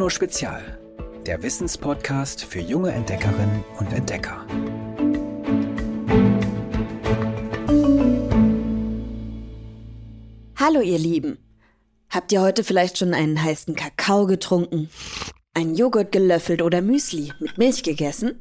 [0.00, 0.78] Bruno Spezial,
[1.26, 4.46] der Wissenspodcast für junge Entdeckerinnen und Entdecker.
[10.56, 11.36] Hallo ihr Lieben.
[12.08, 14.88] Habt ihr heute vielleicht schon einen heißen Kakao getrunken,
[15.52, 18.40] einen Joghurt gelöffelt oder Müsli mit Milch gegessen?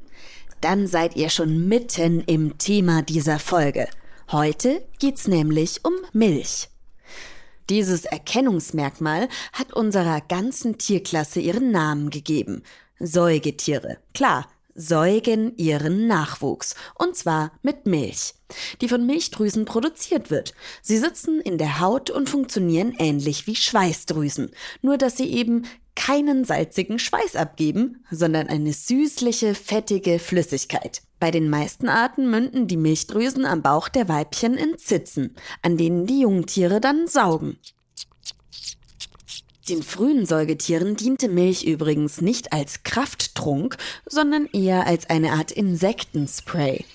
[0.61, 3.89] Dann seid ihr schon mitten im Thema dieser Folge.
[4.31, 6.69] Heute geht's nämlich um Milch.
[7.69, 12.63] Dieses Erkennungsmerkmal hat unserer ganzen Tierklasse ihren Namen gegeben.
[12.99, 13.97] Säugetiere.
[14.15, 16.73] Klar, säugen ihren Nachwuchs.
[16.95, 18.33] Und zwar mit Milch,
[18.81, 20.53] die von Milchdrüsen produziert wird.
[20.81, 24.51] Sie sitzen in der Haut und funktionieren ähnlich wie Schweißdrüsen.
[24.81, 25.65] Nur dass sie eben
[26.09, 31.03] keinen salzigen Schweiß abgeben, sondern eine süßliche, fettige Flüssigkeit.
[31.19, 36.07] Bei den meisten Arten münden die Milchdrüsen am Bauch der Weibchen in Zitzen, an denen
[36.07, 37.59] die Jungtiere dann saugen.
[39.69, 46.85] Den frühen Säugetieren diente Milch übrigens nicht als Krafttrunk, sondern eher als eine Art Insektenspray.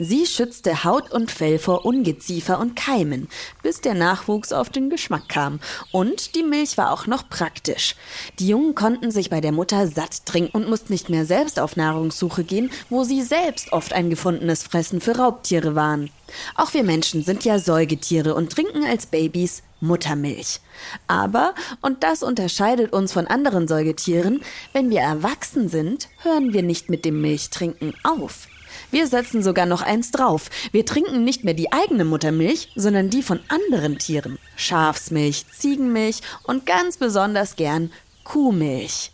[0.00, 3.28] Sie schützte Haut und Fell vor Ungeziefer und Keimen,
[3.64, 5.58] bis der Nachwuchs auf den Geschmack kam.
[5.90, 7.96] Und die Milch war auch noch praktisch.
[8.38, 11.74] Die Jungen konnten sich bei der Mutter satt trinken und mussten nicht mehr selbst auf
[11.74, 16.10] Nahrungssuche gehen, wo sie selbst oft ein gefundenes Fressen für Raubtiere waren.
[16.54, 20.60] Auch wir Menschen sind ja Säugetiere und trinken als Babys Muttermilch.
[21.06, 26.88] Aber, und das unterscheidet uns von anderen Säugetieren, wenn wir erwachsen sind, hören wir nicht
[26.88, 28.46] mit dem Milchtrinken auf.
[28.90, 30.50] Wir setzen sogar noch eins drauf.
[30.72, 34.38] Wir trinken nicht mehr die eigene Muttermilch, sondern die von anderen Tieren.
[34.56, 37.90] Schafsmilch, Ziegenmilch und ganz besonders gern
[38.24, 39.12] Kuhmilch.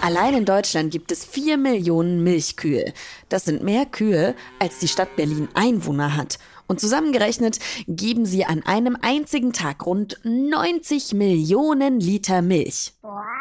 [0.00, 2.92] Allein in Deutschland gibt es vier Millionen Milchkühe.
[3.28, 6.38] Das sind mehr Kühe, als die Stadt Berlin Einwohner hat.
[6.68, 12.92] Und zusammengerechnet geben sie an einem einzigen Tag rund 90 Millionen Liter Milch.
[13.02, 13.37] Wow.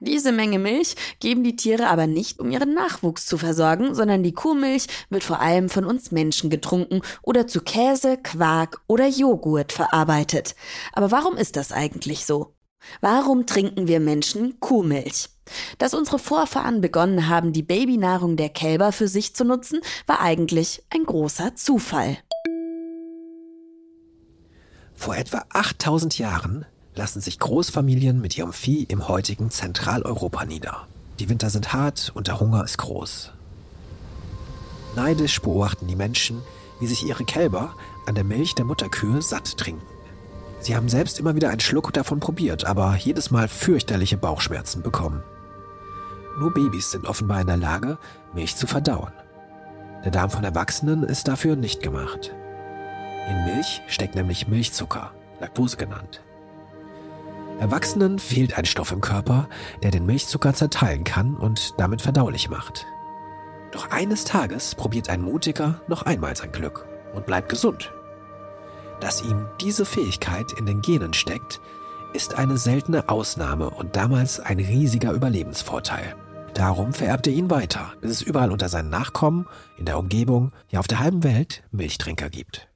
[0.00, 4.34] Diese Menge Milch geben die Tiere aber nicht, um ihren Nachwuchs zu versorgen, sondern die
[4.34, 10.54] Kuhmilch wird vor allem von uns Menschen getrunken oder zu Käse, Quark oder Joghurt verarbeitet.
[10.92, 12.54] Aber warum ist das eigentlich so?
[13.00, 15.30] Warum trinken wir Menschen Kuhmilch?
[15.78, 20.82] Dass unsere Vorfahren begonnen haben, die Babynahrung der Kälber für sich zu nutzen, war eigentlich
[20.90, 22.18] ein großer Zufall.
[24.94, 26.66] Vor etwa 8000 Jahren
[26.96, 30.86] lassen sich Großfamilien mit ihrem Vieh im heutigen Zentraleuropa nieder.
[31.18, 33.32] Die Winter sind hart und der Hunger ist groß.
[34.96, 36.40] Neidisch beobachten die Menschen,
[36.80, 37.74] wie sich ihre Kälber
[38.06, 39.86] an der Milch der Mutterkühe satt trinken.
[40.60, 45.22] Sie haben selbst immer wieder einen Schluck davon probiert, aber jedes Mal fürchterliche Bauchschmerzen bekommen.
[46.38, 47.98] Nur Babys sind offenbar in der Lage,
[48.34, 49.12] Milch zu verdauen.
[50.04, 52.34] Der Darm von Erwachsenen ist dafür nicht gemacht.
[53.28, 56.22] In Milch steckt nämlich Milchzucker, Laktose genannt.
[57.58, 59.48] Erwachsenen fehlt ein Stoff im Körper,
[59.82, 62.86] der den Milchzucker zerteilen kann und damit verdaulich macht.
[63.72, 67.92] Doch eines Tages probiert ein Mutiger noch einmal sein Glück und bleibt gesund.
[69.00, 71.60] Dass ihm diese Fähigkeit in den Genen steckt,
[72.12, 76.14] ist eine seltene Ausnahme und damals ein riesiger Überlebensvorteil.
[76.54, 79.46] Darum vererbt er ihn weiter, bis es überall unter seinen Nachkommen,
[79.76, 82.68] in der Umgebung, ja auf der halben Welt Milchtrinker gibt.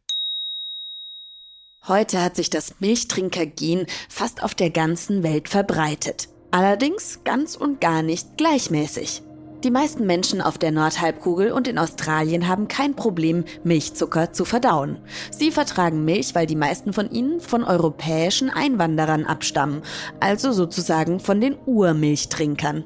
[1.88, 6.28] Heute hat sich das Milchtrinkergen fast auf der ganzen Welt verbreitet.
[6.50, 9.22] Allerdings ganz und gar nicht gleichmäßig.
[9.64, 14.98] Die meisten Menschen auf der Nordhalbkugel und in Australien haben kein Problem, Milchzucker zu verdauen.
[15.30, 19.82] Sie vertragen Milch, weil die meisten von ihnen von europäischen Einwanderern abstammen,
[20.20, 22.84] also sozusagen von den Urmilchtrinkern.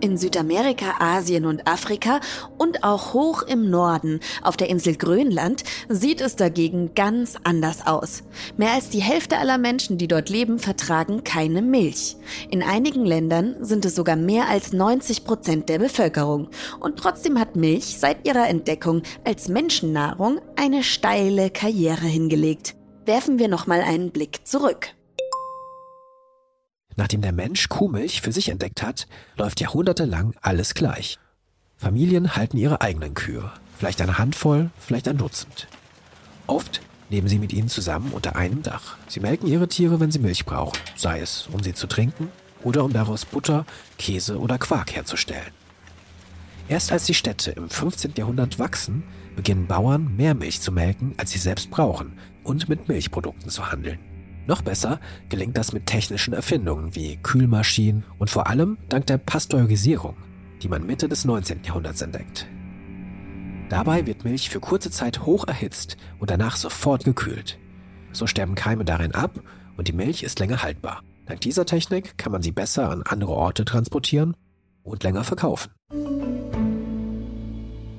[0.00, 2.20] In Südamerika, Asien und Afrika
[2.58, 8.22] und auch hoch im Norden, auf der Insel Grönland, sieht es dagegen ganz anders aus.
[8.56, 12.16] Mehr als die Hälfte aller Menschen, die dort leben, vertragen keine Milch.
[12.50, 16.48] In einigen Ländern sind es sogar mehr als 90 Prozent der Bevölkerung.
[16.80, 22.74] Und trotzdem hat Milch seit ihrer Entdeckung als Menschennahrung eine steile Karriere hingelegt.
[23.06, 24.94] Werfen wir nochmal einen Blick zurück.
[26.96, 29.06] Nachdem der Mensch Kuhmilch für sich entdeckt hat,
[29.36, 31.18] läuft jahrhundertelang alles gleich.
[31.76, 35.66] Familien halten ihre eigenen Kühe, vielleicht eine Handvoll, vielleicht ein Dutzend.
[36.46, 36.80] Oft
[37.10, 38.96] leben sie mit ihnen zusammen unter einem Dach.
[39.08, 42.28] Sie melken ihre Tiere, wenn sie Milch brauchen, sei es, um sie zu trinken
[42.62, 43.66] oder um daraus Butter,
[43.98, 45.52] Käse oder Quark herzustellen.
[46.68, 48.14] Erst als die Städte im 15.
[48.16, 49.02] Jahrhundert wachsen,
[49.36, 53.98] beginnen Bauern mehr Milch zu melken, als sie selbst brauchen und mit Milchprodukten zu handeln.
[54.46, 60.16] Noch besser gelingt das mit technischen Erfindungen wie Kühlmaschinen und vor allem dank der Pasteurisierung,
[60.62, 61.64] die man Mitte des 19.
[61.64, 62.46] Jahrhunderts entdeckt.
[63.70, 67.58] Dabei wird Milch für kurze Zeit hoch erhitzt und danach sofort gekühlt.
[68.12, 69.40] So sterben Keime darin ab
[69.76, 71.02] und die Milch ist länger haltbar.
[71.26, 74.36] Dank dieser Technik kann man sie besser an andere Orte transportieren
[74.82, 75.72] und länger verkaufen.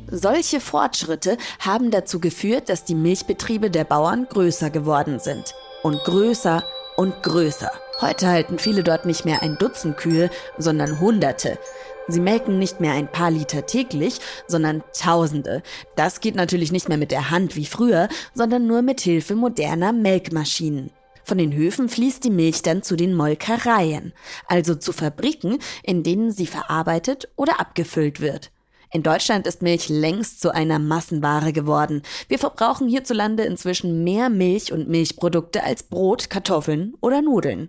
[0.07, 5.55] Solche Fortschritte haben dazu geführt, dass die Milchbetriebe der Bauern größer geworden sind.
[5.85, 6.63] Und größer
[6.95, 7.69] und größer.
[8.01, 11.59] Heute halten viele dort nicht mehr ein Dutzend Kühe, sondern Hunderte.
[12.07, 14.17] Sie melken nicht mehr ein paar Liter täglich,
[14.47, 15.61] sondern Tausende.
[15.95, 19.93] Das geht natürlich nicht mehr mit der Hand wie früher, sondern nur mit Hilfe moderner
[19.93, 20.89] Melkmaschinen.
[21.23, 24.13] Von den Höfen fließt die Milch dann zu den Molkereien,
[24.47, 28.49] also zu Fabriken, in denen sie verarbeitet oder abgefüllt wird.
[28.95, 32.01] In Deutschland ist Milch längst zu einer Massenware geworden.
[32.29, 37.67] Wir verbrauchen hierzulande inzwischen mehr Milch und Milchprodukte als Brot, Kartoffeln oder Nudeln.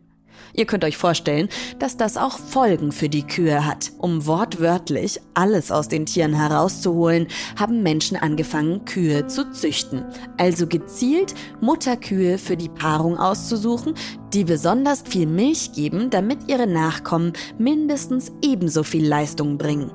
[0.55, 1.49] Ihr könnt euch vorstellen,
[1.81, 3.91] dass das auch Folgen für die Kühe hat.
[3.99, 7.27] Um wortwörtlich alles aus den Tieren herauszuholen,
[7.59, 10.05] haben Menschen angefangen, Kühe zu züchten.
[10.39, 13.95] Also gezielt Mutterkühe für die Paarung auszusuchen,
[14.33, 19.91] die besonders viel Milch geben, damit ihre Nachkommen mindestens ebenso viel Leistung bringen.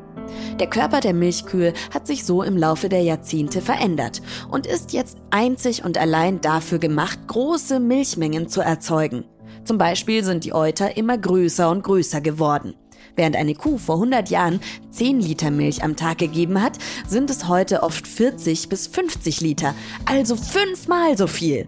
[0.59, 5.17] Der Körper der Milchkühe hat sich so im Laufe der Jahrzehnte verändert und ist jetzt
[5.29, 9.25] einzig und allein dafür gemacht, große Milchmengen zu erzeugen.
[9.63, 12.75] Zum Beispiel sind die Euter immer größer und größer geworden.
[13.15, 14.59] Während eine Kuh vor 100 Jahren
[14.91, 16.77] 10 Liter Milch am Tag gegeben hat,
[17.07, 19.75] sind es heute oft 40 bis 50 Liter,
[20.05, 21.67] also fünfmal so viel.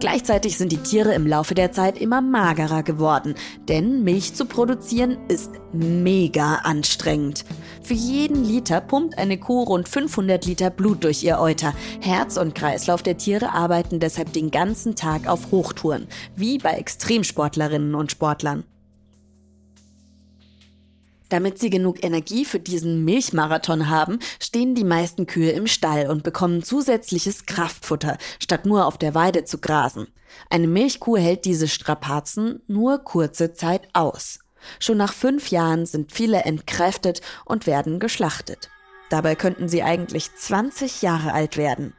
[0.00, 3.34] Gleichzeitig sind die Tiere im Laufe der Zeit immer magerer geworden,
[3.68, 7.44] denn Milch zu produzieren ist mega anstrengend.
[7.82, 11.74] Für jeden Liter pumpt eine Kuh rund 500 Liter Blut durch ihr Euter.
[12.00, 17.94] Herz und Kreislauf der Tiere arbeiten deshalb den ganzen Tag auf Hochtouren, wie bei Extremsportlerinnen
[17.94, 18.64] und Sportlern.
[21.30, 26.24] Damit sie genug Energie für diesen Milchmarathon haben, stehen die meisten Kühe im Stall und
[26.24, 30.08] bekommen zusätzliches Kraftfutter, statt nur auf der Weide zu grasen.
[30.50, 34.40] Eine Milchkuh hält diese Strapazen nur kurze Zeit aus.
[34.80, 38.68] Schon nach fünf Jahren sind viele entkräftet und werden geschlachtet.
[39.08, 41.94] Dabei könnten sie eigentlich 20 Jahre alt werden.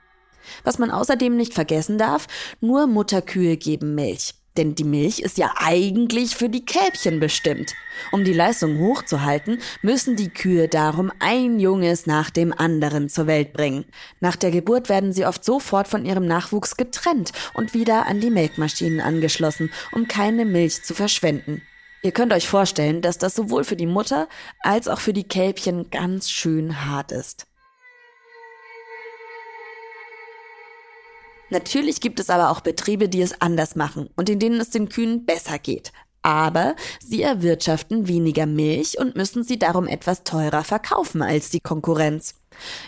[0.63, 2.27] Was man außerdem nicht vergessen darf,
[2.59, 4.33] nur Mutterkühe geben Milch.
[4.57, 7.73] Denn die Milch ist ja eigentlich für die Kälbchen bestimmt.
[8.11, 13.53] Um die Leistung hochzuhalten, müssen die Kühe darum ein Junges nach dem anderen zur Welt
[13.53, 13.85] bringen.
[14.19, 18.29] Nach der Geburt werden sie oft sofort von ihrem Nachwuchs getrennt und wieder an die
[18.29, 21.61] Melkmaschinen angeschlossen, um keine Milch zu verschwenden.
[22.03, 24.27] Ihr könnt euch vorstellen, dass das sowohl für die Mutter
[24.59, 27.45] als auch für die Kälbchen ganz schön hart ist.
[31.51, 34.89] Natürlich gibt es aber auch Betriebe, die es anders machen und in denen es den
[34.89, 35.91] Kühen besser geht.
[36.23, 42.35] Aber sie erwirtschaften weniger Milch und müssen sie darum etwas teurer verkaufen als die Konkurrenz.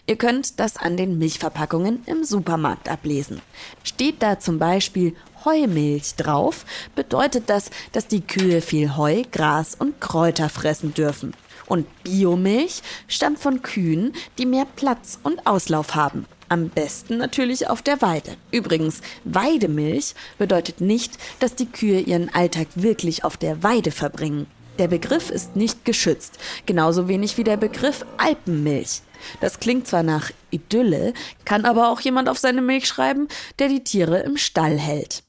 [0.07, 3.42] Ihr könnt das an den Milchverpackungen im Supermarkt ablesen.
[3.83, 5.15] Steht da zum Beispiel
[5.45, 6.65] Heumilch drauf,
[6.95, 11.33] bedeutet das, dass die Kühe viel Heu, Gras und Kräuter fressen dürfen.
[11.68, 16.25] Und Biomilch stammt von Kühen, die mehr Platz und Auslauf haben.
[16.50, 18.36] Am besten natürlich auf der Weide.
[18.51, 24.48] Übrigens, Weidemilch bedeutet nicht, dass die Kühe ihren Alltag wirklich auf der Weide verbringen.
[24.80, 29.01] Der Begriff ist nicht geschützt, genauso wenig wie der Begriff Alpenmilch.
[29.39, 31.13] Das klingt zwar nach Idylle,
[31.45, 33.27] kann aber auch jemand auf seine Milch schreiben,
[33.60, 35.24] der die Tiere im Stall hält.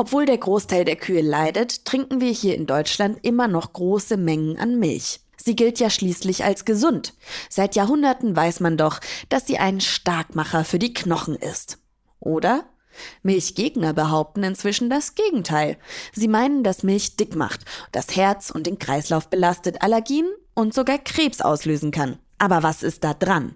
[0.00, 4.58] Obwohl der Großteil der Kühe leidet, trinken wir hier in Deutschland immer noch große Mengen
[4.58, 5.20] an Milch.
[5.36, 7.12] Sie gilt ja schließlich als gesund.
[7.50, 11.76] Seit Jahrhunderten weiß man doch, dass sie ein Starkmacher für die Knochen ist.
[12.18, 12.64] Oder?
[13.22, 15.76] Milchgegner behaupten inzwischen das Gegenteil.
[16.14, 20.96] Sie meinen, dass Milch dick macht, das Herz und den Kreislauf belastet, Allergien und sogar
[20.96, 22.18] Krebs auslösen kann.
[22.40, 23.54] Aber was ist da dran?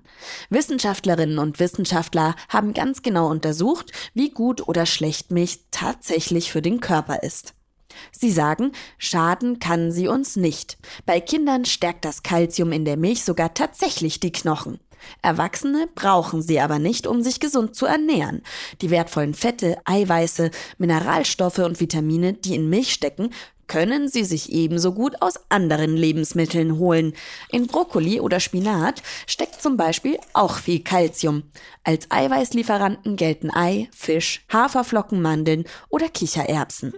[0.50, 6.80] Wissenschaftlerinnen und Wissenschaftler haben ganz genau untersucht, wie gut oder schlecht Milch tatsächlich für den
[6.80, 7.54] Körper ist.
[8.12, 10.76] Sie sagen, schaden kann sie uns nicht.
[11.06, 14.78] Bei Kindern stärkt das Kalzium in der Milch sogar tatsächlich die Knochen.
[15.22, 18.42] Erwachsene brauchen sie aber nicht, um sich gesund zu ernähren.
[18.82, 23.30] Die wertvollen Fette, Eiweiße, Mineralstoffe und Vitamine, die in Milch stecken,
[23.66, 27.14] können sie sich ebenso gut aus anderen Lebensmitteln holen.
[27.50, 31.44] In Brokkoli oder Spinat steckt zum Beispiel auch viel Kalzium.
[31.82, 36.94] Als Eiweißlieferanten gelten Ei, Fisch, Haferflocken, Mandeln oder Kichererbsen.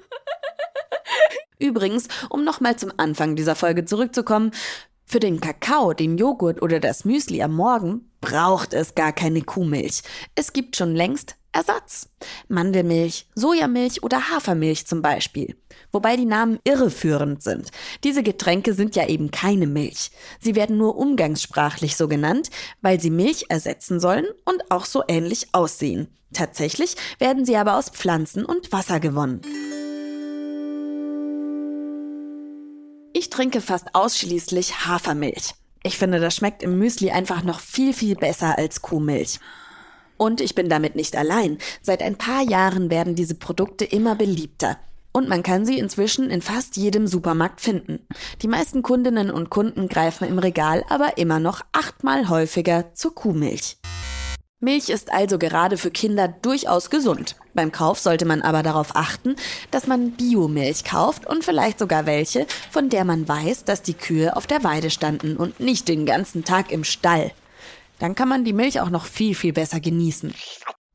[1.59, 4.53] Übrigens, um nochmal zum Anfang dieser Folge zurückzukommen,
[5.09, 10.03] für den Kakao, den Joghurt oder das Müsli am Morgen braucht es gar keine Kuhmilch.
[10.35, 12.11] Es gibt schon längst Ersatz.
[12.49, 15.57] Mandelmilch, Sojamilch oder Hafermilch zum Beispiel.
[15.91, 17.71] Wobei die Namen irreführend sind.
[18.05, 20.11] Diese Getränke sind ja eben keine Milch.
[20.39, 22.51] Sie werden nur umgangssprachlich so genannt,
[22.83, 26.09] weil sie Milch ersetzen sollen und auch so ähnlich aussehen.
[26.35, 29.41] Tatsächlich werden sie aber aus Pflanzen und Wasser gewonnen.
[33.15, 35.55] Ich trinke fast ausschließlich Hafermilch.
[35.83, 39.41] Ich finde, das schmeckt im Müsli einfach noch viel, viel besser als Kuhmilch.
[40.17, 41.59] Und ich bin damit nicht allein.
[41.83, 44.79] Seit ein paar Jahren werden diese Produkte immer beliebter.
[45.13, 48.07] Und man kann sie inzwischen in fast jedem Supermarkt finden.
[48.43, 53.79] Die meisten Kundinnen und Kunden greifen im Regal aber immer noch achtmal häufiger zur Kuhmilch.
[54.59, 57.37] Milch ist also gerade für Kinder durchaus gesund.
[57.55, 59.37] Beim Kauf sollte man aber darauf achten,
[59.71, 64.35] dass man Biomilch kauft und vielleicht sogar welche, von der man weiß, dass die Kühe
[64.35, 67.33] auf der Weide standen und nicht den ganzen Tag im Stall.
[67.99, 70.35] Dann kann man die Milch auch noch viel, viel besser genießen.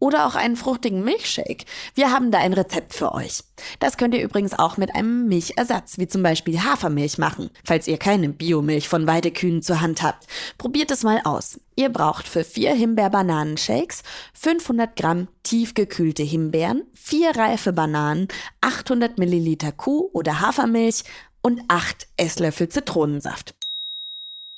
[0.01, 1.65] Oder auch einen fruchtigen Milchshake.
[1.93, 3.43] Wir haben da ein Rezept für euch.
[3.79, 7.98] Das könnt ihr übrigens auch mit einem Milchersatz, wie zum Beispiel Hafermilch machen, falls ihr
[7.98, 10.25] keine Biomilch von Weidekühen zur Hand habt.
[10.58, 11.60] Probiert es mal aus.
[11.75, 14.01] Ihr braucht für vier Himbeer-Bananenshakes
[14.34, 18.27] 500 Gramm tiefgekühlte Himbeeren, vier reife Bananen,
[18.62, 21.03] 800 Milliliter Kuh- oder Hafermilch
[21.43, 23.53] und acht Esslöffel Zitronensaft.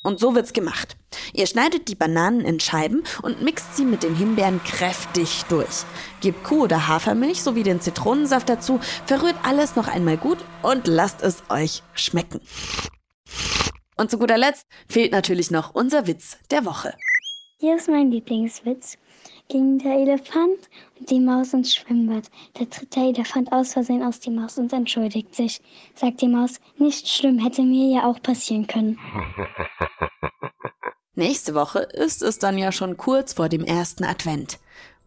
[0.03, 0.97] Und so wird's gemacht.
[1.33, 5.85] Ihr schneidet die Bananen in Scheiben und mixt sie mit den Himbeeren kräftig durch.
[6.21, 11.23] Gebt Kuh- oder Hafermilch sowie den Zitronensaft dazu, verrührt alles noch einmal gut und lasst
[11.23, 12.41] es euch schmecken.
[13.95, 16.93] Und zu guter Letzt fehlt natürlich noch unser Witz der Woche.
[17.59, 18.97] Hier ist mein Lieblingswitz
[19.53, 20.67] ging der Elefant
[20.99, 22.23] und die Maus ins Schwimmbad.
[22.55, 25.61] Da tritt der Elefant aus Versehen aus die Maus und entschuldigt sich.
[25.93, 28.97] Sagt die Maus, nicht schlimm, hätte mir ja auch passieren können.
[31.15, 34.57] Nächste Woche ist es dann ja schon kurz vor dem ersten Advent.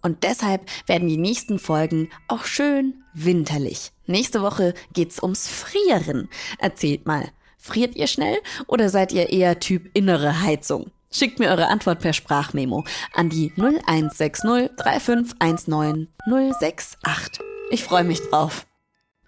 [0.00, 3.90] Und deshalb werden die nächsten Folgen auch schön winterlich.
[4.06, 6.28] Nächste Woche geht's ums Frieren.
[6.60, 8.38] Erzählt mal, friert ihr schnell
[8.68, 10.92] oder seid ihr eher Typ innere Heizung?
[11.10, 12.84] Schickt mir eure Antwort per Sprachmemo
[13.14, 17.44] an die 0160 3519 068.
[17.70, 18.66] Ich freue mich drauf.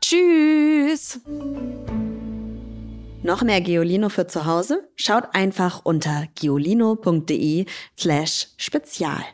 [0.01, 1.21] Tschüss!
[3.23, 4.89] Noch mehr Geolino für zu Hause?
[4.95, 7.67] Schaut einfach unter geolino.de
[7.97, 9.25] slash spezial.